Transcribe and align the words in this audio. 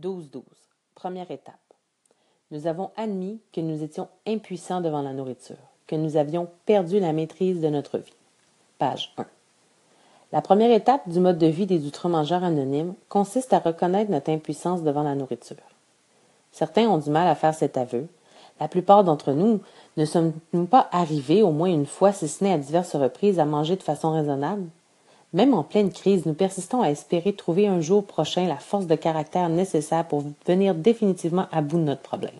12-12. 0.00 0.42
Première 0.94 1.30
étape. 1.30 1.54
Nous 2.50 2.66
avons 2.66 2.90
admis 2.96 3.40
que 3.52 3.60
nous 3.60 3.82
étions 3.82 4.08
impuissants 4.26 4.80
devant 4.80 5.02
la 5.02 5.12
nourriture, 5.12 5.56
que 5.86 5.96
nous 5.96 6.16
avions 6.16 6.48
perdu 6.66 7.00
la 7.00 7.12
maîtrise 7.12 7.60
de 7.60 7.68
notre 7.68 7.98
vie. 7.98 8.12
Page 8.78 9.12
1. 9.16 9.26
La 10.32 10.42
première 10.42 10.72
étape 10.72 11.08
du 11.08 11.20
mode 11.20 11.38
de 11.38 11.46
vie 11.46 11.66
des 11.66 11.86
outre-mangeurs 11.86 12.42
anonymes 12.42 12.94
consiste 13.08 13.52
à 13.52 13.60
reconnaître 13.60 14.10
notre 14.10 14.30
impuissance 14.30 14.82
devant 14.82 15.04
la 15.04 15.14
nourriture. 15.14 15.56
Certains 16.50 16.88
ont 16.88 16.98
du 16.98 17.10
mal 17.10 17.28
à 17.28 17.34
faire 17.34 17.54
cet 17.54 17.76
aveu. 17.76 18.08
La 18.60 18.68
plupart 18.68 19.04
d'entre 19.04 19.32
nous 19.32 19.60
ne 19.96 20.04
sommes-nous 20.04 20.66
pas 20.66 20.88
arrivés 20.92 21.42
au 21.42 21.50
moins 21.50 21.68
une 21.68 21.86
fois, 21.86 22.12
si 22.12 22.28
ce 22.28 22.42
n'est 22.42 22.52
à 22.52 22.58
diverses 22.58 22.96
reprises, 22.96 23.38
à 23.38 23.44
manger 23.44 23.76
de 23.76 23.82
façon 23.82 24.12
raisonnable? 24.12 24.68
Même 25.34 25.52
en 25.52 25.64
pleine 25.64 25.90
crise, 25.90 26.26
nous 26.26 26.32
persistons 26.32 26.80
à 26.80 26.90
espérer 26.90 27.32
trouver 27.32 27.66
un 27.66 27.80
jour 27.80 28.06
prochain 28.06 28.46
la 28.46 28.56
force 28.56 28.86
de 28.86 28.94
caractère 28.94 29.48
nécessaire 29.48 30.06
pour 30.06 30.22
venir 30.46 30.76
définitivement 30.76 31.46
à 31.50 31.60
bout 31.60 31.76
de 31.76 31.82
notre 31.82 32.02
problème. 32.02 32.38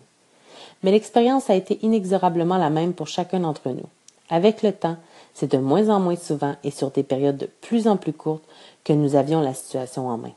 Mais 0.81 0.91
l'expérience 0.91 1.49
a 1.49 1.55
été 1.55 1.77
inexorablement 1.81 2.57
la 2.57 2.69
même 2.69 2.93
pour 2.93 3.07
chacun 3.07 3.41
d'entre 3.41 3.69
nous. 3.69 3.89
Avec 4.29 4.63
le 4.63 4.71
temps, 4.71 4.95
c'est 5.33 5.51
de 5.51 5.57
moins 5.57 5.89
en 5.89 5.99
moins 5.99 6.15
souvent 6.15 6.55
et 6.63 6.71
sur 6.71 6.89
des 6.89 7.03
périodes 7.03 7.37
de 7.37 7.49
plus 7.61 7.89
en 7.89 7.97
plus 7.97 8.13
courtes 8.13 8.45
que 8.85 8.93
nous 8.93 9.17
avions 9.17 9.41
la 9.41 9.53
situation 9.53 10.07
en 10.07 10.17
main. 10.17 10.33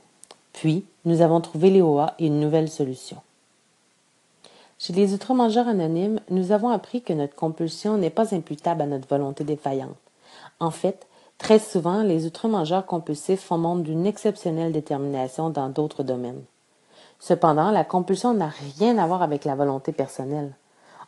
Puis, 0.53 0.85
nous 1.05 1.21
avons 1.21 1.41
trouvé 1.41 1.71
les 1.71 1.81
OA 1.81 2.15
et 2.19 2.27
une 2.27 2.41
nouvelle 2.41 2.69
solution. 2.69 3.19
Chez 4.81 4.93
les 4.93 5.15
outre-mangeurs 5.15 5.69
anonymes, 5.69 6.21
nous 6.29 6.51
avons 6.51 6.71
appris 6.71 7.03
que 7.03 7.13
notre 7.13 7.37
compulsion 7.37 7.97
n'est 7.97 8.11
pas 8.11 8.35
imputable 8.35 8.83
à 8.83 8.87
notre 8.87 9.09
volonté 9.09 9.45
défaillante. 9.45 9.97
En 10.61 10.73
fait, 10.73 11.08
Très 11.39 11.59
souvent, 11.59 12.03
les 12.03 12.27
outre-mangeurs 12.27 12.85
compulsifs 12.85 13.43
font 13.43 13.59
montre 13.59 13.83
d'une 13.83 14.07
exceptionnelle 14.07 14.73
détermination 14.73 15.51
dans 15.51 15.69
d'autres 15.69 16.03
domaines. 16.03 16.43
Cependant, 17.21 17.71
la 17.71 17.85
compulsion 17.85 18.35
n'a 18.35 18.51
rien 18.79 18.99
à 18.99 19.07
voir 19.07 19.23
avec 19.23 19.45
la 19.45 19.55
volonté 19.55 19.93
personnelle. 19.93 20.53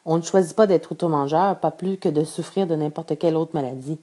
On 0.07 0.17
ne 0.17 0.23
choisit 0.23 0.57
pas 0.57 0.67
d'être 0.67 0.93
outre-mangeur, 0.93 1.59
pas 1.59 1.71
plus 1.71 1.99
que 1.99 2.09
de 2.09 2.25
souffrir 2.25 2.67
de 2.67 2.75
n'importe 2.75 3.19
quelle 3.19 3.37
autre 3.37 3.55
maladie. 3.55 3.99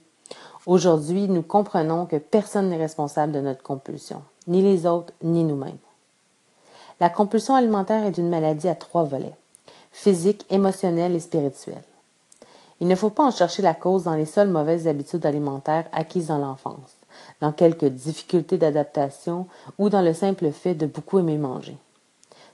Aujourd'hui, 0.66 1.28
nous 1.28 1.42
comprenons 1.42 2.06
que 2.06 2.16
personne 2.16 2.68
n'est 2.68 2.76
responsable 2.76 3.32
de 3.32 3.40
notre 3.40 3.62
compulsion, 3.62 4.22
ni 4.46 4.62
les 4.62 4.86
autres, 4.86 5.12
ni 5.22 5.44
nous-mêmes. 5.44 5.78
La 7.00 7.10
compulsion 7.10 7.54
alimentaire 7.54 8.04
est 8.04 8.18
une 8.18 8.28
maladie 8.28 8.68
à 8.68 8.74
trois 8.74 9.04
volets 9.04 9.34
physique, 9.98 10.46
émotionnelle 10.50 11.14
et 11.14 11.20
spirituelle. 11.20 11.82
Il 12.80 12.86
ne 12.86 12.94
faut 12.94 13.10
pas 13.10 13.24
en 13.24 13.30
chercher 13.30 13.62
la 13.62 13.74
cause 13.74 14.04
dans 14.04 14.14
les 14.14 14.24
seules 14.24 14.50
mauvaises 14.50 14.86
habitudes 14.86 15.26
alimentaires 15.26 15.86
acquises 15.92 16.28
dans 16.28 16.38
l'enfance, 16.38 16.96
dans 17.40 17.52
quelques 17.52 17.86
difficultés 17.86 18.56
d'adaptation 18.56 19.46
ou 19.78 19.88
dans 19.88 20.02
le 20.02 20.14
simple 20.14 20.50
fait 20.52 20.74
de 20.74 20.86
beaucoup 20.86 21.18
aimer 21.18 21.38
manger. 21.38 21.76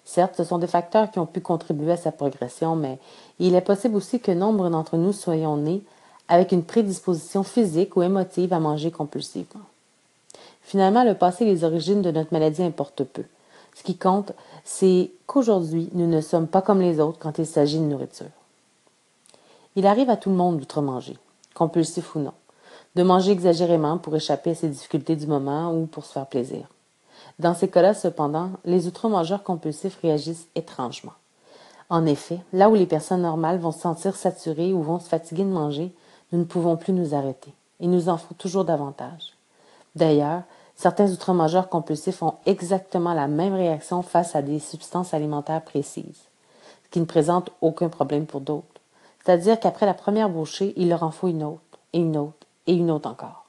Certes, 0.05 0.35
ce 0.37 0.45
sont 0.45 0.59
des 0.59 0.67
facteurs 0.67 1.11
qui 1.11 1.19
ont 1.19 1.27
pu 1.27 1.41
contribuer 1.41 1.93
à 1.93 1.97
sa 1.97 2.13
progression, 2.13 2.77
mais 2.77 2.99
il 3.39 3.55
est 3.55 3.61
possible 3.61 3.97
aussi 3.97 4.21
que 4.21 4.33
nombre 4.33 4.69
d'entre 4.71 4.97
nous 4.97 5.13
soyons 5.13 5.57
nés 5.57 5.83
avec 6.29 6.53
une 6.53 6.63
prédisposition 6.63 7.43
physique 7.43 7.97
ou 7.97 8.03
émotive 8.03 8.53
à 8.53 8.61
manger 8.61 8.91
compulsivement. 8.91 9.63
Finalement, 10.63 11.05
le 11.05 11.15
passé 11.15 11.45
et 11.45 11.49
les 11.49 11.65
origines 11.65 12.01
de 12.01 12.11
notre 12.11 12.33
maladie 12.33 12.63
importent 12.63 13.05
peu. 13.05 13.25
Ce 13.75 13.83
qui 13.83 13.97
compte, 13.97 14.33
c'est 14.65 15.11
qu'aujourd'hui, 15.27 15.91
nous 15.93 16.07
ne 16.07 16.21
sommes 16.21 16.47
pas 16.47 16.63
comme 16.63 16.81
les 16.81 17.01
autres 17.01 17.19
quand 17.19 17.39
il 17.39 17.47
s'agit 17.47 17.79
de 17.79 17.85
nourriture. 17.85 18.31
Il 19.77 19.87
arrive 19.89 20.09
à 20.09 20.17
tout 20.17 20.31
le 20.31 20.37
monde 20.37 20.59
d'outre-manger, 20.59 21.19
compulsif 21.55 22.15
ou 22.15 22.21
non, 22.21 22.33
de 22.95 23.03
manger 23.03 23.33
exagérément 23.33 23.99
pour 23.99 24.15
échapper 24.15 24.51
à 24.51 24.55
ses 24.55 24.69
difficultés 24.69 25.17
du 25.17 25.27
moment 25.27 25.73
ou 25.75 25.87
pour 25.87 26.05
se 26.05 26.13
faire 26.13 26.27
plaisir. 26.27 26.69
Dans 27.41 27.55
ces 27.55 27.67
cas-là, 27.69 27.93
cependant, 27.93 28.51
les 28.65 28.87
outre-mangeurs 28.87 29.43
compulsifs 29.43 29.99
réagissent 30.01 30.47
étrangement. 30.55 31.15
En 31.91 32.07
effet, 32.07 32.39
là 32.53 32.71
où 32.71 32.77
les 32.77 32.87
personnes 32.87 33.23
normales 33.23 33.59
vont 33.59 33.73
se 33.73 33.81
sentir 33.81 34.15
saturées 34.15 34.73
ou 34.73 34.81
vont 34.81 35.01
se 35.01 35.09
fatiguer 35.09 35.43
de 35.43 35.49
manger, 35.49 35.93
nous 36.31 36.39
ne 36.39 36.45
pouvons 36.45 36.77
plus 36.77 36.93
nous 36.93 37.13
arrêter. 37.13 37.53
Il 37.81 37.91
nous 37.91 38.09
en 38.09 38.17
faut 38.17 38.35
toujours 38.35 38.65
davantage. 38.65 39.35
D'ailleurs, 39.97 40.43
certains 40.77 41.11
outre-mangeurs 41.11 41.69
compulsifs 41.69 42.23
ont 42.23 42.35
exactement 42.47 43.13
la 43.13 43.27
même 43.27 43.55
réaction 43.55 44.03
face 44.03 44.37
à 44.37 44.43
des 44.43 44.61
substances 44.61 45.15
alimentaires 45.15 45.63
précises, 45.63 46.23
ce 46.85 46.91
qui 46.91 47.01
ne 47.01 47.07
présente 47.07 47.51
aucun 47.61 47.89
problème 47.89 48.27
pour 48.27 48.41
d'autres. 48.41 48.74
C'est-à-dire 49.25 49.59
qu'après 49.59 49.87
la 49.87 49.95
première 49.95 50.29
bouchée, 50.29 50.75
il 50.77 50.89
leur 50.89 51.03
en 51.03 51.11
faut 51.11 51.29
une 51.29 51.45
autre, 51.45 51.61
et 51.93 51.99
une 51.99 52.17
autre, 52.17 52.47
et 52.67 52.75
une 52.75 52.91
autre 52.91 53.09
encore. 53.09 53.47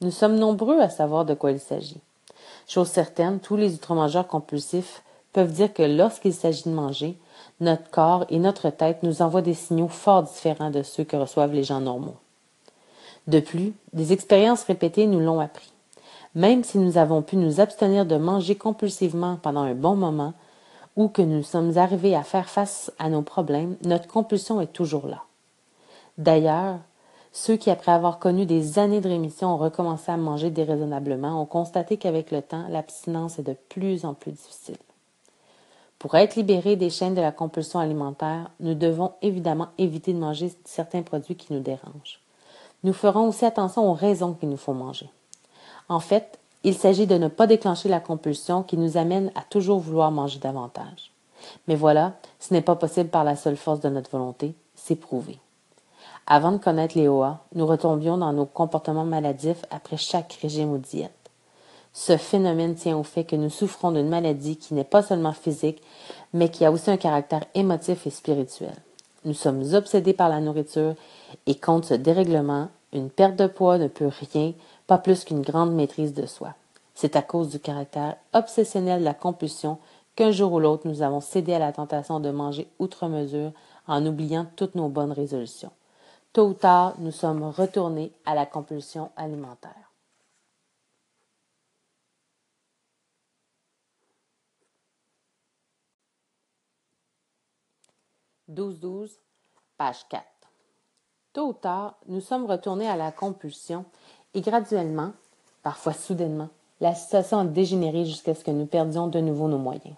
Nous 0.00 0.10
sommes 0.10 0.36
nombreux 0.36 0.78
à 0.80 0.88
savoir 0.88 1.24
de 1.24 1.34
quoi 1.34 1.50
il 1.50 1.60
s'agit. 1.60 2.00
Chose 2.68 2.88
certaine, 2.88 3.40
tous 3.40 3.56
les 3.56 3.74
outre-mangeurs 3.74 4.26
compulsifs 4.26 5.02
peuvent 5.32 5.52
dire 5.52 5.72
que 5.72 5.82
lorsqu'il 5.82 6.34
s'agit 6.34 6.64
de 6.64 6.74
manger, 6.74 7.16
notre 7.60 7.90
corps 7.90 8.26
et 8.28 8.38
notre 8.38 8.70
tête 8.70 9.02
nous 9.02 9.22
envoient 9.22 9.42
des 9.42 9.54
signaux 9.54 9.88
fort 9.88 10.22
différents 10.22 10.70
de 10.70 10.82
ceux 10.82 11.04
que 11.04 11.16
reçoivent 11.16 11.52
les 11.52 11.64
gens 11.64 11.80
normaux. 11.80 12.16
De 13.26 13.40
plus, 13.40 13.72
des 13.92 14.12
expériences 14.12 14.64
répétées 14.64 15.06
nous 15.06 15.20
l'ont 15.20 15.40
appris. 15.40 15.72
Même 16.34 16.64
si 16.64 16.78
nous 16.78 16.98
avons 16.98 17.22
pu 17.22 17.36
nous 17.36 17.60
abstenir 17.60 18.04
de 18.06 18.16
manger 18.16 18.56
compulsivement 18.56 19.36
pendant 19.42 19.62
un 19.62 19.74
bon 19.74 19.96
moment, 19.96 20.34
ou 20.96 21.08
que 21.08 21.22
nous 21.22 21.42
sommes 21.42 21.76
arrivés 21.76 22.16
à 22.16 22.22
faire 22.22 22.48
face 22.48 22.90
à 22.98 23.08
nos 23.08 23.22
problèmes, 23.22 23.76
notre 23.84 24.08
compulsion 24.08 24.60
est 24.60 24.72
toujours 24.72 25.06
là. 25.06 25.22
D'ailleurs, 26.18 26.78
ceux 27.32 27.56
qui, 27.56 27.70
après 27.70 27.92
avoir 27.92 28.18
connu 28.18 28.46
des 28.46 28.78
années 28.78 29.02
de 29.02 29.08
rémission, 29.08 29.52
ont 29.52 29.58
recommencé 29.58 30.10
à 30.10 30.16
manger 30.16 30.48
déraisonnablement, 30.48 31.40
ont 31.40 31.46
constaté 31.46 31.98
qu'avec 31.98 32.30
le 32.30 32.40
temps, 32.40 32.64
l'abstinence 32.70 33.38
est 33.38 33.42
de 33.42 33.56
plus 33.68 34.06
en 34.06 34.14
plus 34.14 34.32
difficile. 34.32 34.78
Pour 35.98 36.14
être 36.14 36.36
libérés 36.36 36.76
des 36.76 36.88
chaînes 36.88 37.14
de 37.14 37.20
la 37.20 37.32
compulsion 37.32 37.78
alimentaire, 37.78 38.50
nous 38.60 38.74
devons 38.74 39.12
évidemment 39.20 39.68
éviter 39.76 40.14
de 40.14 40.18
manger 40.18 40.52
certains 40.64 41.02
produits 41.02 41.36
qui 41.36 41.52
nous 41.52 41.60
dérangent. 41.60 42.20
Nous 42.84 42.92
ferons 42.92 43.28
aussi 43.28 43.44
attention 43.44 43.90
aux 43.90 43.94
raisons 43.94 44.32
qu'il 44.32 44.48
nous 44.48 44.56
faut 44.56 44.74
manger. 44.74 45.10
En 45.88 46.00
fait, 46.00 46.38
il 46.66 46.74
s'agit 46.74 47.06
de 47.06 47.16
ne 47.16 47.28
pas 47.28 47.46
déclencher 47.46 47.88
la 47.88 48.00
compulsion 48.00 48.64
qui 48.64 48.76
nous 48.76 48.96
amène 48.96 49.30
à 49.36 49.42
toujours 49.42 49.78
vouloir 49.78 50.10
manger 50.10 50.40
davantage. 50.40 51.12
Mais 51.68 51.76
voilà, 51.76 52.14
ce 52.40 52.52
n'est 52.52 52.60
pas 52.60 52.74
possible 52.74 53.08
par 53.08 53.22
la 53.22 53.36
seule 53.36 53.56
force 53.56 53.78
de 53.78 53.88
notre 53.88 54.10
volonté, 54.10 54.52
c'est 54.74 54.96
prouvé. 54.96 55.38
Avant 56.26 56.50
de 56.50 56.56
connaître 56.56 56.98
les 56.98 57.06
OA, 57.06 57.38
nous 57.54 57.66
retombions 57.66 58.18
dans 58.18 58.32
nos 58.32 58.46
comportements 58.46 59.04
maladifs 59.04 59.64
après 59.70 59.96
chaque 59.96 60.40
régime 60.42 60.72
ou 60.72 60.78
diète. 60.78 61.12
Ce 61.92 62.16
phénomène 62.16 62.74
tient 62.74 62.98
au 62.98 63.04
fait 63.04 63.22
que 63.22 63.36
nous 63.36 63.48
souffrons 63.48 63.92
d'une 63.92 64.08
maladie 64.08 64.56
qui 64.56 64.74
n'est 64.74 64.82
pas 64.82 65.02
seulement 65.02 65.32
physique, 65.32 65.80
mais 66.34 66.48
qui 66.48 66.64
a 66.64 66.72
aussi 66.72 66.90
un 66.90 66.96
caractère 66.96 67.44
émotif 67.54 68.08
et 68.08 68.10
spirituel. 68.10 68.74
Nous 69.24 69.34
sommes 69.34 69.72
obsédés 69.72 70.14
par 70.14 70.28
la 70.28 70.40
nourriture 70.40 70.96
et 71.46 71.54
contre 71.54 71.86
ce 71.86 71.94
dérèglement, 71.94 72.70
une 72.92 73.10
perte 73.10 73.36
de 73.36 73.46
poids 73.46 73.78
ne 73.78 73.86
peut 73.86 74.10
rien 74.32 74.52
pas 74.86 74.98
plus 74.98 75.24
qu'une 75.24 75.42
grande 75.42 75.74
maîtrise 75.74 76.14
de 76.14 76.26
soi. 76.26 76.54
C'est 76.94 77.16
à 77.16 77.22
cause 77.22 77.50
du 77.50 77.60
caractère 77.60 78.16
obsessionnel 78.32 79.00
de 79.00 79.04
la 79.04 79.14
compulsion 79.14 79.78
qu'un 80.14 80.30
jour 80.30 80.52
ou 80.52 80.60
l'autre 80.60 80.88
nous 80.88 81.02
avons 81.02 81.20
cédé 81.20 81.52
à 81.52 81.58
la 81.58 81.72
tentation 81.72 82.20
de 82.20 82.30
manger 82.30 82.68
outre 82.78 83.06
mesure 83.06 83.52
en 83.86 84.04
oubliant 84.06 84.46
toutes 84.56 84.74
nos 84.74 84.88
bonnes 84.88 85.12
résolutions. 85.12 85.72
Tôt 86.32 86.48
ou 86.48 86.54
tard, 86.54 86.94
nous 86.98 87.12
sommes 87.12 87.42
retournés 87.44 88.12
à 88.24 88.34
la 88.34 88.46
compulsion 88.46 89.10
alimentaire. 89.16 89.72
Douze 98.48 98.78
douze, 98.78 99.18
page 99.76 100.06
4. 100.08 100.24
Tôt 101.32 101.48
ou 101.48 101.52
tard, 101.52 101.96
nous 102.06 102.20
sommes 102.20 102.46
retournés 102.46 102.88
à 102.88 102.96
la 102.96 103.12
compulsion 103.12 103.84
et 104.36 104.42
graduellement, 104.42 105.12
parfois 105.62 105.94
soudainement, 105.94 106.48
la 106.82 106.94
situation 106.94 107.38
a 107.38 107.44
dégénéré 107.44 108.04
jusqu'à 108.04 108.34
ce 108.34 108.44
que 108.44 108.50
nous 108.50 108.66
perdions 108.66 109.06
de 109.06 109.18
nouveau 109.18 109.48
nos 109.48 109.58
moyens. 109.58 109.96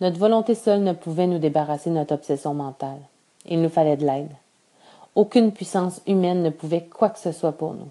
Notre 0.00 0.18
volonté 0.18 0.54
seule 0.54 0.82
ne 0.82 0.94
pouvait 0.94 1.26
nous 1.26 1.38
débarrasser 1.38 1.90
de 1.90 1.94
notre 1.94 2.14
obsession 2.14 2.54
mentale. 2.54 3.00
Il 3.44 3.60
nous 3.60 3.68
fallait 3.68 3.98
de 3.98 4.06
l'aide. 4.06 4.30
Aucune 5.14 5.52
puissance 5.52 6.00
humaine 6.06 6.42
ne 6.42 6.48
pouvait 6.50 6.84
quoi 6.84 7.10
que 7.10 7.18
ce 7.18 7.32
soit 7.32 7.52
pour 7.52 7.74
nous. 7.74 7.90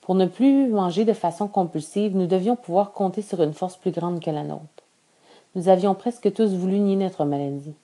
Pour 0.00 0.14
ne 0.14 0.24
plus 0.24 0.68
manger 0.68 1.04
de 1.04 1.12
façon 1.12 1.46
compulsive, 1.46 2.16
nous 2.16 2.26
devions 2.26 2.56
pouvoir 2.56 2.92
compter 2.92 3.20
sur 3.20 3.42
une 3.42 3.52
force 3.52 3.76
plus 3.76 3.90
grande 3.90 4.20
que 4.20 4.30
la 4.30 4.42
nôtre. 4.42 4.64
Nous 5.54 5.68
avions 5.68 5.94
presque 5.94 6.32
tous 6.32 6.54
voulu 6.54 6.78
nier 6.78 6.96
notre 6.96 7.26
maladie. 7.26 7.74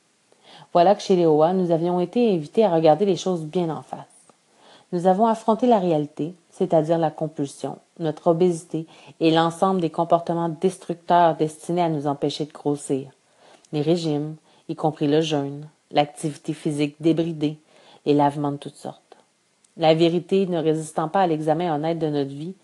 Voilà 0.72 0.94
que 0.94 1.02
chez 1.02 1.16
les 1.16 1.26
OA, 1.26 1.52
nous 1.52 1.70
avions 1.70 2.00
été 2.00 2.32
invités 2.32 2.64
à 2.64 2.74
regarder 2.74 3.04
les 3.04 3.16
choses 3.16 3.42
bien 3.44 3.68
en 3.68 3.82
face. 3.82 4.15
Nous 4.92 5.06
avons 5.06 5.26
affronté 5.26 5.66
la 5.66 5.78
réalité, 5.78 6.34
c'est-à-dire 6.50 6.98
la 6.98 7.10
compulsion, 7.10 7.78
notre 7.98 8.28
obésité 8.28 8.86
et 9.18 9.30
l'ensemble 9.30 9.80
des 9.80 9.90
comportements 9.90 10.48
destructeurs 10.48 11.36
destinés 11.36 11.82
à 11.82 11.88
nous 11.88 12.06
empêcher 12.06 12.44
de 12.44 12.52
grossir. 12.52 13.10
Les 13.72 13.82
régimes, 13.82 14.36
y 14.68 14.76
compris 14.76 15.08
le 15.08 15.20
jeûne, 15.20 15.68
l'activité 15.90 16.52
physique 16.52 16.96
débridée, 17.00 17.58
les 18.04 18.14
lavements 18.14 18.52
de 18.52 18.58
toutes 18.58 18.76
sortes. 18.76 19.02
La 19.76 19.94
vérité 19.94 20.46
ne 20.46 20.62
résistant 20.62 21.08
pas 21.08 21.22
à 21.22 21.26
l'examen 21.26 21.74
honnête 21.74 21.98
de 21.98 22.08
notre 22.08 22.30
vie, 22.30 22.54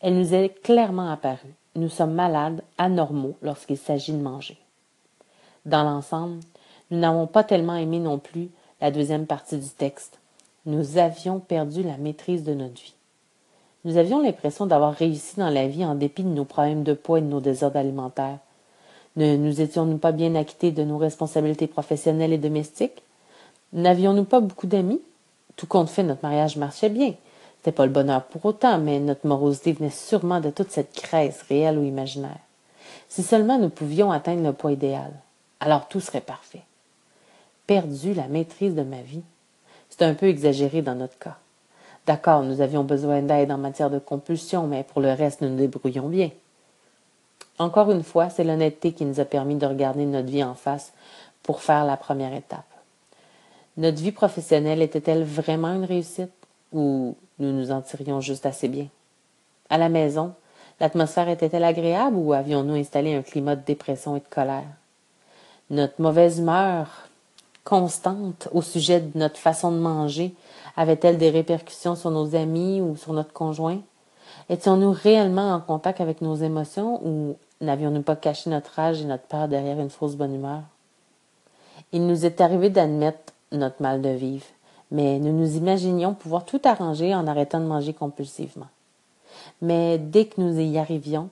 elle 0.00 0.18
nous 0.18 0.34
est 0.34 0.48
clairement 0.62 1.10
apparue. 1.10 1.54
nous 1.74 1.88
sommes 1.90 2.14
malades, 2.14 2.62
anormaux 2.78 3.36
lorsqu'il 3.42 3.76
s'agit 3.76 4.12
de 4.12 4.22
manger. 4.22 4.56
Dans 5.66 5.84
l'ensemble, 5.84 6.40
nous 6.90 6.98
n'avons 6.98 7.26
pas 7.26 7.44
tellement 7.44 7.76
aimé 7.76 7.98
non 7.98 8.18
plus 8.18 8.48
la 8.80 8.90
deuxième 8.90 9.26
partie 9.26 9.58
du 9.58 9.68
texte. 9.68 10.18
Nous 10.66 10.98
avions 10.98 11.38
perdu 11.38 11.84
la 11.84 11.96
maîtrise 11.96 12.42
de 12.42 12.52
notre 12.52 12.74
vie. 12.74 12.94
Nous 13.84 13.98
avions 13.98 14.20
l'impression 14.20 14.66
d'avoir 14.66 14.94
réussi 14.94 15.36
dans 15.36 15.48
la 15.48 15.68
vie 15.68 15.84
en 15.84 15.94
dépit 15.94 16.24
de 16.24 16.28
nos 16.28 16.44
problèmes 16.44 16.82
de 16.82 16.92
poids 16.92 17.18
et 17.18 17.22
de 17.22 17.28
nos 17.28 17.40
désordres 17.40 17.76
alimentaires. 17.76 18.38
Ne 19.14 19.36
nous 19.36 19.60
étions-nous 19.60 19.98
pas 19.98 20.10
bien 20.10 20.34
acquittés 20.34 20.72
de 20.72 20.82
nos 20.82 20.98
responsabilités 20.98 21.68
professionnelles 21.68 22.32
et 22.32 22.38
domestiques? 22.38 23.02
N'avions-nous 23.72 24.24
pas 24.24 24.40
beaucoup 24.40 24.66
d'amis? 24.66 25.00
Tout 25.54 25.68
compte 25.68 25.88
fait, 25.88 26.02
notre 26.02 26.24
mariage 26.24 26.56
marchait 26.56 26.88
bien. 26.88 27.14
C'était 27.58 27.70
pas 27.70 27.86
le 27.86 27.92
bonheur 27.92 28.24
pour 28.24 28.44
autant, 28.44 28.78
mais 28.78 28.98
notre 28.98 29.26
morosité 29.26 29.72
venait 29.72 29.90
sûrement 29.90 30.40
de 30.40 30.50
toute 30.50 30.72
cette 30.72 30.92
craisse 30.92 31.42
réelle 31.42 31.78
ou 31.78 31.84
imaginaire. 31.84 32.40
Si 33.08 33.22
seulement 33.22 33.58
nous 33.58 33.70
pouvions 33.70 34.10
atteindre 34.10 34.42
le 34.42 34.52
poids 34.52 34.72
idéal, 34.72 35.12
alors 35.60 35.86
tout 35.86 36.00
serait 36.00 36.20
parfait. 36.20 36.62
Perdu 37.68 38.14
la 38.14 38.26
maîtrise 38.26 38.74
de 38.74 38.82
ma 38.82 39.02
vie. 39.02 39.22
C'est 39.96 40.04
un 40.04 40.14
peu 40.14 40.26
exagéré 40.26 40.82
dans 40.82 40.94
notre 40.94 41.18
cas. 41.18 41.38
D'accord, 42.06 42.42
nous 42.42 42.60
avions 42.60 42.84
besoin 42.84 43.22
d'aide 43.22 43.50
en 43.50 43.56
matière 43.56 43.88
de 43.88 43.98
compulsion, 43.98 44.66
mais 44.66 44.84
pour 44.84 45.00
le 45.00 45.10
reste, 45.12 45.40
nous 45.40 45.48
nous 45.48 45.56
débrouillons 45.56 46.08
bien. 46.08 46.30
Encore 47.58 47.90
une 47.90 48.02
fois, 48.02 48.28
c'est 48.28 48.44
l'honnêteté 48.44 48.92
qui 48.92 49.06
nous 49.06 49.20
a 49.20 49.24
permis 49.24 49.56
de 49.56 49.64
regarder 49.64 50.04
notre 50.04 50.28
vie 50.28 50.44
en 50.44 50.54
face 50.54 50.92
pour 51.42 51.62
faire 51.62 51.86
la 51.86 51.96
première 51.96 52.34
étape. 52.34 52.66
Notre 53.78 53.98
vie 53.98 54.12
professionnelle 54.12 54.82
était-elle 54.82 55.24
vraiment 55.24 55.72
une 55.72 55.84
réussite 55.84 56.32
ou 56.72 57.16
nous 57.38 57.52
nous 57.52 57.70
en 57.70 57.80
tirions 57.80 58.20
juste 58.20 58.44
assez 58.44 58.68
bien? 58.68 58.88
À 59.70 59.78
la 59.78 59.88
maison, 59.88 60.34
l'atmosphère 60.78 61.30
était-elle 61.30 61.64
agréable 61.64 62.16
ou 62.16 62.34
avions-nous 62.34 62.74
installé 62.74 63.14
un 63.14 63.22
climat 63.22 63.56
de 63.56 63.64
dépression 63.64 64.14
et 64.16 64.20
de 64.20 64.28
colère? 64.28 64.68
Notre 65.70 66.00
mauvaise 66.00 66.38
humeur 66.38 67.08
constante 67.66 68.48
au 68.52 68.62
sujet 68.62 69.00
de 69.00 69.18
notre 69.18 69.38
façon 69.38 69.72
de 69.72 69.78
manger? 69.78 70.34
Avait-elle 70.76 71.18
des 71.18 71.30
répercussions 71.30 71.96
sur 71.96 72.12
nos 72.12 72.36
amis 72.36 72.80
ou 72.80 72.96
sur 72.96 73.12
notre 73.12 73.32
conjoint? 73.32 73.80
Étions-nous 74.48 74.92
réellement 74.92 75.52
en 75.52 75.60
contact 75.60 76.00
avec 76.00 76.20
nos 76.20 76.36
émotions 76.36 77.04
ou 77.04 77.36
n'avions-nous 77.60 78.02
pas 78.02 78.14
caché 78.14 78.50
notre 78.50 78.70
rage 78.70 79.02
et 79.02 79.04
notre 79.04 79.24
peur 79.24 79.48
derrière 79.48 79.80
une 79.80 79.90
fausse 79.90 80.14
bonne 80.14 80.36
humeur? 80.36 80.62
Il 81.92 82.06
nous 82.06 82.24
est 82.24 82.40
arrivé 82.40 82.70
d'admettre 82.70 83.32
notre 83.50 83.82
mal 83.82 84.00
de 84.00 84.10
vivre, 84.10 84.46
mais 84.92 85.18
nous 85.18 85.32
nous 85.32 85.56
imaginions 85.56 86.14
pouvoir 86.14 86.44
tout 86.44 86.60
arranger 86.64 87.14
en 87.16 87.26
arrêtant 87.26 87.60
de 87.60 87.66
manger 87.66 87.92
compulsivement. 87.92 88.68
Mais 89.60 89.98
dès 89.98 90.26
que 90.26 90.40
nous 90.40 90.56
y 90.60 90.78
arrivions, 90.78 91.30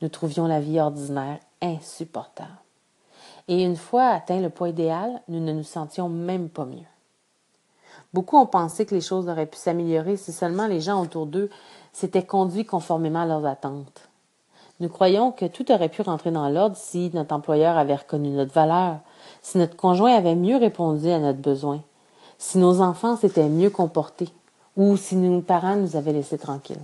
nous 0.00 0.08
trouvions 0.08 0.46
la 0.46 0.60
vie 0.60 0.80
ordinaire 0.80 1.40
insupportable. 1.60 2.63
Et 3.48 3.62
une 3.62 3.76
fois 3.76 4.08
atteint 4.08 4.40
le 4.40 4.50
poids 4.50 4.70
idéal, 4.70 5.20
nous 5.28 5.40
ne 5.40 5.52
nous 5.52 5.64
sentions 5.64 6.08
même 6.08 6.48
pas 6.48 6.64
mieux. 6.64 6.86
Beaucoup 8.14 8.36
ont 8.38 8.46
pensé 8.46 8.86
que 8.86 8.94
les 8.94 9.00
choses 9.00 9.28
auraient 9.28 9.46
pu 9.46 9.58
s'améliorer 9.58 10.16
si 10.16 10.32
seulement 10.32 10.66
les 10.66 10.80
gens 10.80 11.02
autour 11.02 11.26
d'eux 11.26 11.50
s'étaient 11.92 12.24
conduits 12.24 12.64
conformément 12.64 13.22
à 13.22 13.26
leurs 13.26 13.44
attentes. 13.44 14.08
Nous 14.80 14.88
croyons 14.88 15.30
que 15.30 15.44
tout 15.46 15.70
aurait 15.70 15.88
pu 15.88 16.02
rentrer 16.02 16.30
dans 16.30 16.48
l'ordre 16.48 16.76
si 16.76 17.10
notre 17.14 17.34
employeur 17.34 17.76
avait 17.76 17.94
reconnu 17.94 18.30
notre 18.30 18.52
valeur, 18.52 18.98
si 19.42 19.58
notre 19.58 19.76
conjoint 19.76 20.14
avait 20.14 20.34
mieux 20.34 20.56
répondu 20.56 21.10
à 21.10 21.18
notre 21.18 21.40
besoin, 21.40 21.80
si 22.38 22.58
nos 22.58 22.80
enfants 22.80 23.16
s'étaient 23.16 23.48
mieux 23.48 23.70
comportés, 23.70 24.30
ou 24.76 24.96
si 24.96 25.16
nos 25.16 25.40
parents 25.40 25.76
nous 25.76 25.96
avaient 25.96 26.12
laissés 26.12 26.38
tranquilles. 26.38 26.76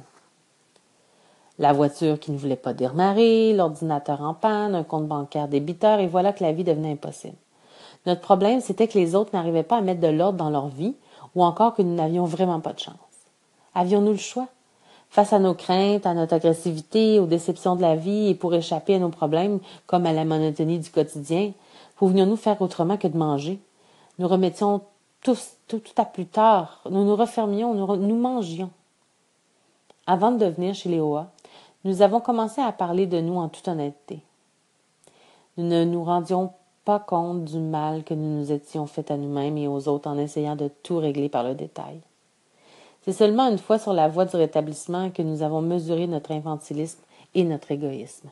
La 1.60 1.74
voiture 1.74 2.18
qui 2.18 2.32
ne 2.32 2.38
voulait 2.38 2.56
pas 2.56 2.72
démarrer, 2.72 3.52
l'ordinateur 3.52 4.22
en 4.22 4.32
panne, 4.32 4.74
un 4.74 4.82
compte 4.82 5.06
bancaire 5.06 5.46
débiteur, 5.46 6.00
et 6.00 6.06
voilà 6.06 6.32
que 6.32 6.42
la 6.42 6.52
vie 6.52 6.64
devenait 6.64 6.92
impossible. 6.92 7.36
Notre 8.06 8.22
problème, 8.22 8.62
c'était 8.62 8.88
que 8.88 8.98
les 8.98 9.14
autres 9.14 9.30
n'arrivaient 9.34 9.62
pas 9.62 9.76
à 9.76 9.82
mettre 9.82 10.00
de 10.00 10.08
l'ordre 10.08 10.38
dans 10.38 10.48
leur 10.48 10.68
vie, 10.68 10.94
ou 11.34 11.44
encore 11.44 11.74
que 11.74 11.82
nous 11.82 11.94
n'avions 11.94 12.24
vraiment 12.24 12.60
pas 12.60 12.72
de 12.72 12.78
chance. 12.78 12.96
Avions-nous 13.74 14.12
le 14.12 14.16
choix? 14.16 14.48
Face 15.10 15.34
à 15.34 15.38
nos 15.38 15.52
craintes, 15.52 16.06
à 16.06 16.14
notre 16.14 16.32
agressivité, 16.32 17.18
aux 17.18 17.26
déceptions 17.26 17.76
de 17.76 17.82
la 17.82 17.94
vie 17.94 18.28
et 18.28 18.34
pour 18.34 18.54
échapper 18.54 18.94
à 18.94 18.98
nos 18.98 19.10
problèmes, 19.10 19.60
comme 19.86 20.06
à 20.06 20.14
la 20.14 20.24
monotonie 20.24 20.78
du 20.78 20.88
quotidien, 20.88 21.52
pouvions-nous 21.96 22.36
faire 22.36 22.62
autrement 22.62 22.96
que 22.96 23.06
de 23.06 23.18
manger? 23.18 23.60
Nous 24.18 24.28
remettions 24.28 24.80
tout, 25.20 25.36
à 25.98 26.04
plus 26.06 26.24
tard, 26.24 26.80
nous 26.88 27.04
nous 27.04 27.16
refermions, 27.16 27.74
nous, 27.74 27.96
nous 27.96 28.16
mangions. 28.16 28.70
Avant 30.06 30.30
de 30.32 30.46
venir 30.46 30.74
chez 30.74 30.88
Léoa, 30.88 31.30
nous 31.84 32.02
avons 32.02 32.20
commencé 32.20 32.60
à 32.60 32.72
parler 32.72 33.06
de 33.06 33.20
nous 33.20 33.36
en 33.36 33.48
toute 33.48 33.68
honnêteté. 33.68 34.20
Nous 35.56 35.64
ne 35.64 35.84
nous 35.84 36.04
rendions 36.04 36.52
pas 36.84 36.98
compte 36.98 37.44
du 37.44 37.58
mal 37.58 38.04
que 38.04 38.14
nous 38.14 38.38
nous 38.38 38.52
étions 38.52 38.86
fait 38.86 39.10
à 39.10 39.16
nous-mêmes 39.16 39.58
et 39.58 39.68
aux 39.68 39.88
autres 39.88 40.08
en 40.08 40.18
essayant 40.18 40.56
de 40.56 40.70
tout 40.82 40.98
régler 40.98 41.28
par 41.28 41.44
le 41.44 41.54
détail. 41.54 42.00
C'est 43.02 43.12
seulement 43.12 43.48
une 43.48 43.58
fois 43.58 43.78
sur 43.78 43.92
la 43.92 44.08
voie 44.08 44.26
du 44.26 44.36
rétablissement 44.36 45.10
que 45.10 45.22
nous 45.22 45.42
avons 45.42 45.62
mesuré 45.62 46.06
notre 46.06 46.32
infantilisme 46.32 47.00
et 47.34 47.44
notre 47.44 47.70
égoïsme. 47.70 48.28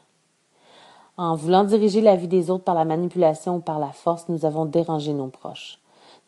En 1.17 1.35
voulant 1.35 1.65
diriger 1.65 2.01
la 2.01 2.17
vie 2.17 2.29
des 2.29 2.51
autres 2.51 2.65
par 2.65 2.75
la 2.75 2.85
manipulation 2.85 3.57
ou 3.57 3.61
par 3.61 3.79
la 3.79 3.93
force, 3.93 4.29
nous 4.29 4.45
avons 4.45 4.67
dérangé 4.67 5.13
nos 5.13 5.29
proches. 5.29 5.79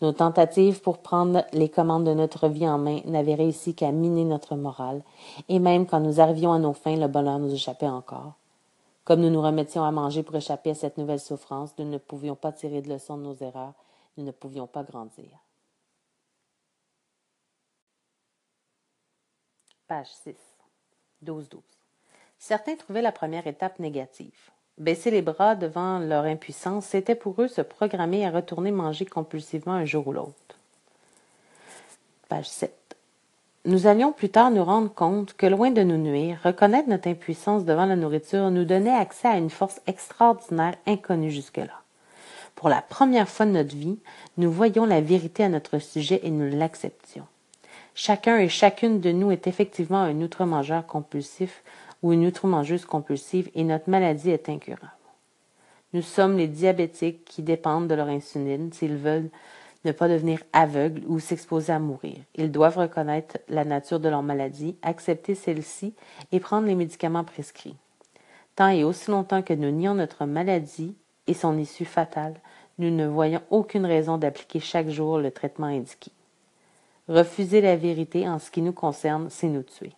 Nos 0.00 0.12
tentatives 0.12 0.80
pour 0.80 0.98
prendre 0.98 1.44
les 1.52 1.68
commandes 1.68 2.06
de 2.06 2.14
notre 2.14 2.48
vie 2.48 2.66
en 2.66 2.78
main 2.78 3.00
n'avaient 3.04 3.34
réussi 3.34 3.74
qu'à 3.74 3.92
miner 3.92 4.24
notre 4.24 4.56
morale, 4.56 5.02
et 5.48 5.58
même 5.58 5.86
quand 5.86 6.00
nous 6.00 6.20
arrivions 6.20 6.52
à 6.52 6.58
nos 6.58 6.72
fins, 6.72 6.96
le 6.96 7.06
bonheur 7.06 7.38
nous 7.38 7.52
échappait 7.52 7.88
encore. 7.88 8.34
Comme 9.04 9.20
nous 9.20 9.30
nous 9.30 9.42
remettions 9.42 9.84
à 9.84 9.90
manger 9.90 10.22
pour 10.22 10.36
échapper 10.36 10.70
à 10.70 10.74
cette 10.74 10.96
nouvelle 10.96 11.20
souffrance, 11.20 11.72
nous 11.78 11.84
ne 11.84 11.98
pouvions 11.98 12.36
pas 12.36 12.52
tirer 12.52 12.80
de 12.80 12.88
leçons 12.88 13.18
de 13.18 13.24
nos 13.24 13.34
erreurs, 13.34 13.74
nous 14.16 14.24
ne 14.24 14.30
pouvions 14.30 14.66
pas 14.66 14.84
grandir. 14.84 15.38
Page 19.86 20.08
6. 20.24 20.36
12-12. 21.24 21.60
Certains 22.38 22.76
trouvaient 22.76 23.02
la 23.02 23.12
première 23.12 23.46
étape 23.46 23.78
négative. 23.80 24.50
Baisser 24.80 25.10
les 25.10 25.20
bras 25.20 25.56
devant 25.56 25.98
leur 25.98 26.24
impuissance, 26.24 26.86
c'était 26.86 27.14
pour 27.14 27.42
eux 27.42 27.48
se 27.48 27.60
programmer 27.60 28.26
à 28.26 28.30
retourner 28.30 28.70
manger 28.70 29.04
compulsivement 29.04 29.74
un 29.74 29.84
jour 29.84 30.08
ou 30.08 30.12
l'autre. 30.14 30.32
Page 32.30 32.48
7. 32.48 32.72
Nous 33.66 33.86
allions 33.86 34.12
plus 34.12 34.30
tard 34.30 34.50
nous 34.50 34.64
rendre 34.64 34.90
compte 34.90 35.34
que, 35.34 35.44
loin 35.44 35.70
de 35.70 35.82
nous 35.82 35.98
nuire, 35.98 36.38
reconnaître 36.42 36.88
notre 36.88 37.08
impuissance 37.08 37.66
devant 37.66 37.84
la 37.84 37.94
nourriture 37.94 38.50
nous 38.50 38.64
donnait 38.64 38.88
accès 38.88 39.28
à 39.28 39.36
une 39.36 39.50
force 39.50 39.82
extraordinaire 39.86 40.76
inconnue 40.86 41.30
jusque-là. 41.30 41.82
Pour 42.54 42.70
la 42.70 42.80
première 42.80 43.28
fois 43.28 43.44
de 43.44 43.50
notre 43.50 43.76
vie, 43.76 43.98
nous 44.38 44.50
voyions 44.50 44.86
la 44.86 45.02
vérité 45.02 45.44
à 45.44 45.50
notre 45.50 45.78
sujet 45.78 46.20
et 46.22 46.30
nous 46.30 46.56
l'acceptions. 46.56 47.26
Chacun 47.94 48.38
et 48.38 48.48
chacune 48.48 49.00
de 49.00 49.12
nous 49.12 49.30
est 49.30 49.46
effectivement 49.46 50.00
un 50.00 50.22
outre-mangeur 50.22 50.86
compulsif 50.86 51.62
ou 52.02 52.12
une 52.12 52.26
outre-mangeuse 52.26 52.84
compulsive 52.84 53.50
et 53.54 53.64
notre 53.64 53.90
maladie 53.90 54.30
est 54.30 54.48
incurable. 54.48 54.92
Nous 55.92 56.02
sommes 56.02 56.36
les 56.36 56.46
diabétiques 56.46 57.24
qui 57.24 57.42
dépendent 57.42 57.88
de 57.88 57.94
leur 57.94 58.08
insuline 58.08 58.72
s'ils 58.72 58.96
veulent 58.96 59.30
ne 59.84 59.92
pas 59.92 60.08
devenir 60.08 60.40
aveugles 60.52 61.02
ou 61.06 61.18
s'exposer 61.18 61.72
à 61.72 61.78
mourir. 61.78 62.16
Ils 62.34 62.52
doivent 62.52 62.78
reconnaître 62.78 63.38
la 63.48 63.64
nature 63.64 63.98
de 63.98 64.08
leur 64.08 64.22
maladie, 64.22 64.76
accepter 64.82 65.34
celle-ci 65.34 65.94
et 66.32 66.40
prendre 66.40 66.66
les 66.66 66.74
médicaments 66.74 67.24
prescrits. 67.24 67.76
Tant 68.56 68.68
et 68.68 68.84
aussi 68.84 69.10
longtemps 69.10 69.42
que 69.42 69.54
nous 69.54 69.70
nions 69.70 69.94
notre 69.94 70.26
maladie 70.26 70.94
et 71.26 71.34
son 71.34 71.56
issue 71.58 71.86
fatale, 71.86 72.34
nous 72.78 72.90
ne 72.90 73.06
voyons 73.06 73.42
aucune 73.50 73.86
raison 73.86 74.18
d'appliquer 74.18 74.60
chaque 74.60 74.88
jour 74.88 75.18
le 75.18 75.30
traitement 75.30 75.66
indiqué. 75.66 76.12
Refuser 77.08 77.60
la 77.60 77.76
vérité 77.76 78.28
en 78.28 78.38
ce 78.38 78.50
qui 78.50 78.62
nous 78.62 78.72
concerne, 78.72 79.28
c'est 79.30 79.48
nous 79.48 79.62
tuer. 79.62 79.92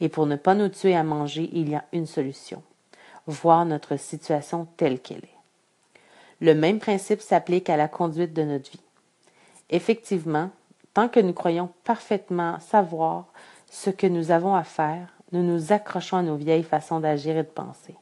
Et 0.00 0.08
pour 0.08 0.26
ne 0.26 0.36
pas 0.36 0.54
nous 0.54 0.68
tuer 0.68 0.94
à 0.94 1.02
manger, 1.02 1.50
il 1.52 1.68
y 1.68 1.74
a 1.74 1.84
une 1.92 2.06
solution. 2.06 2.62
Voir 3.26 3.64
notre 3.64 3.96
situation 3.96 4.66
telle 4.76 5.00
qu'elle 5.00 5.18
est. 5.24 5.38
Le 6.40 6.54
même 6.54 6.78
principe 6.78 7.20
s'applique 7.20 7.68
à 7.68 7.76
la 7.76 7.88
conduite 7.88 8.32
de 8.32 8.42
notre 8.42 8.70
vie. 8.70 8.80
Effectivement, 9.70 10.50
tant 10.94 11.08
que 11.08 11.20
nous 11.20 11.32
croyons 11.32 11.70
parfaitement 11.84 12.60
savoir 12.60 13.26
ce 13.70 13.90
que 13.90 14.06
nous 14.06 14.30
avons 14.30 14.54
à 14.54 14.64
faire, 14.64 15.08
nous 15.32 15.42
nous 15.42 15.72
accrochons 15.72 16.18
à 16.18 16.22
nos 16.22 16.36
vieilles 16.36 16.62
façons 16.62 17.00
d'agir 17.00 17.36
et 17.36 17.42
de 17.42 17.48
penser. 17.48 17.94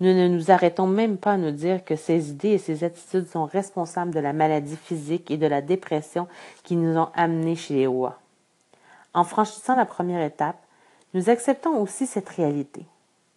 Nous 0.00 0.14
ne 0.14 0.28
nous 0.28 0.52
arrêtons 0.52 0.86
même 0.86 1.18
pas 1.18 1.32
à 1.32 1.36
nous 1.36 1.50
dire 1.50 1.84
que 1.84 1.96
ces 1.96 2.30
idées 2.30 2.50
et 2.50 2.58
ces 2.58 2.84
attitudes 2.84 3.26
sont 3.26 3.46
responsables 3.46 4.14
de 4.14 4.20
la 4.20 4.32
maladie 4.32 4.76
physique 4.76 5.30
et 5.30 5.36
de 5.36 5.46
la 5.46 5.60
dépression 5.60 6.28
qui 6.62 6.76
nous 6.76 6.96
ont 6.96 7.08
amenés 7.14 7.56
chez 7.56 7.74
les 7.74 7.86
rois. 7.88 8.18
En 9.12 9.24
franchissant 9.24 9.74
la 9.74 9.86
première 9.86 10.24
étape, 10.24 10.62
nous 11.14 11.30
acceptons 11.30 11.80
aussi 11.80 12.06
cette 12.06 12.28
réalité. 12.28 12.84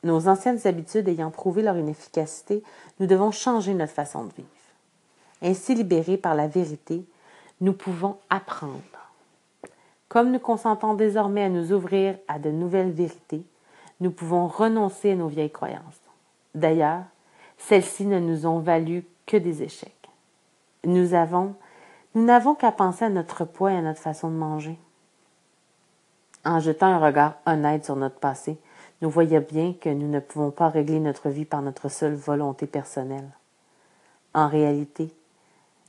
Nos 0.03 0.27
anciennes 0.27 0.59
habitudes 0.65 1.07
ayant 1.07 1.31
prouvé 1.31 1.61
leur 1.61 1.77
inefficacité, 1.77 2.63
nous 2.99 3.07
devons 3.07 3.31
changer 3.31 3.73
notre 3.73 3.93
façon 3.93 4.25
de 4.25 4.33
vivre. 4.33 4.47
Ainsi 5.41 5.75
libérés 5.75 6.17
par 6.17 6.35
la 6.35 6.47
vérité, 6.47 7.03
nous 7.61 7.73
pouvons 7.73 8.17
apprendre. 8.29 8.81
Comme 10.09 10.31
nous 10.31 10.39
consentons 10.39 10.93
désormais 10.93 11.43
à 11.43 11.49
nous 11.49 11.71
ouvrir 11.71 12.17
à 12.27 12.39
de 12.39 12.49
nouvelles 12.49 12.91
vérités, 12.91 13.43
nous 14.01 14.11
pouvons 14.11 14.47
renoncer 14.47 15.11
à 15.11 15.15
nos 15.15 15.27
vieilles 15.27 15.51
croyances. 15.51 16.01
D'ailleurs, 16.55 17.03
celles-ci 17.57 18.05
ne 18.05 18.19
nous 18.19 18.45
ont 18.45 18.59
valu 18.59 19.05
que 19.25 19.37
des 19.37 19.63
échecs. 19.63 20.09
Nous 20.83 21.13
avons, 21.13 21.53
nous 22.15 22.25
n'avons 22.25 22.55
qu'à 22.55 22.71
penser 22.71 23.05
à 23.05 23.09
notre 23.09 23.45
poids 23.45 23.71
et 23.71 23.77
à 23.77 23.81
notre 23.81 24.01
façon 24.01 24.29
de 24.29 24.35
manger. 24.35 24.77
En 26.43 26.59
jetant 26.59 26.87
un 26.87 26.99
regard 26.99 27.35
honnête 27.45 27.85
sur 27.85 27.95
notre 27.95 28.19
passé, 28.19 28.57
nous 29.01 29.09
voyons 29.09 29.45
bien 29.47 29.73
que 29.73 29.89
nous 29.89 30.07
ne 30.07 30.19
pouvons 30.19 30.51
pas 30.51 30.69
régler 30.69 30.99
notre 30.99 31.29
vie 31.29 31.45
par 31.45 31.61
notre 31.61 31.89
seule 31.89 32.15
volonté 32.15 32.67
personnelle. 32.67 33.29
En 34.33 34.47
réalité, 34.47 35.13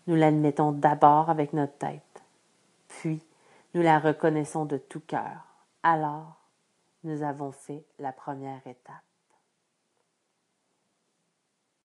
nous 0.06 0.16
l'admettons 0.16 0.72
d'abord 0.72 1.30
avec 1.30 1.52
notre 1.52 1.76
tête, 1.78 2.22
puis 2.88 3.22
nous 3.74 3.82
la 3.82 3.98
reconnaissons 3.98 4.64
de 4.64 4.76
tout 4.76 5.00
cœur. 5.00 5.46
Alors, 5.82 6.36
nous 7.04 7.22
avons 7.22 7.52
fait 7.52 7.84
la 7.98 8.12
première 8.12 8.66
étape. 8.66 9.11